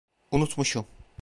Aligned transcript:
Unutmuşum. 0.31 0.85